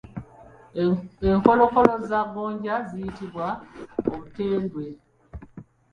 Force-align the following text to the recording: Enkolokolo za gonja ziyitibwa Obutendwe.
Enkolokolo 1.29 1.93
za 2.09 2.19
gonja 2.33 2.75
ziyitibwa 2.89 3.47
Obutendwe. 4.11 4.85